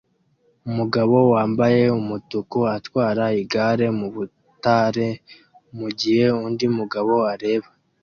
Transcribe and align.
Umugabo 0.69 1.15
wambaye 1.33 1.81
umutuku 1.99 2.59
atwara 2.77 3.23
igare 3.41 3.87
mu 3.99 4.07
butare 4.15 5.07
mu 5.77 5.87
gihe 5.99 6.25
undi 6.45 6.65
mugabo 6.77 7.13
areba 7.33 7.69